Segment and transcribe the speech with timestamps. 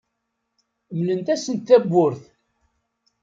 [0.97, 2.21] Mlemt-asent tawwurt.